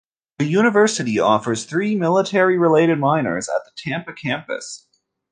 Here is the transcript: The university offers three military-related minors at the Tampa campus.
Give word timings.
The 0.39 0.47
university 0.47 1.19
offers 1.19 1.65
three 1.65 1.93
military-related 1.95 2.97
minors 2.97 3.47
at 3.47 3.65
the 3.65 3.71
Tampa 3.77 4.13
campus. 4.13 4.87